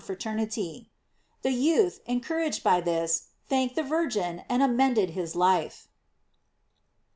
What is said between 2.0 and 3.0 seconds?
encouraged by